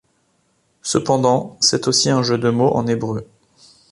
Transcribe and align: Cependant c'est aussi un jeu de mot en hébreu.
Cependant 0.81 1.57
c'est 1.59 1.87
aussi 1.87 2.09
un 2.09 2.23
jeu 2.23 2.39
de 2.39 2.49
mot 2.49 2.69
en 2.75 2.87
hébreu. 2.87 3.27